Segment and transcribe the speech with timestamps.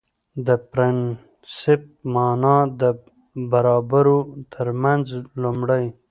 [0.45, 1.81] د پرنسېپ
[2.13, 2.89] معنا ده
[3.51, 4.19] برابرو
[4.53, 5.05] ترمنځ
[5.41, 5.85] لومړی